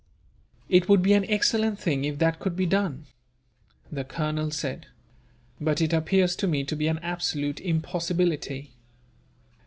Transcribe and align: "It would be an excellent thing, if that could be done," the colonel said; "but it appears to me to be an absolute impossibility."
"It 0.67 0.89
would 0.89 1.03
be 1.03 1.13
an 1.13 1.29
excellent 1.29 1.77
thing, 1.77 2.05
if 2.05 2.17
that 2.17 2.39
could 2.39 2.55
be 2.55 2.65
done," 2.65 3.05
the 3.91 4.03
colonel 4.03 4.49
said; 4.49 4.87
"but 5.59 5.79
it 5.79 5.93
appears 5.93 6.35
to 6.37 6.47
me 6.47 6.63
to 6.63 6.75
be 6.75 6.87
an 6.87 6.97
absolute 7.03 7.59
impossibility." 7.59 8.71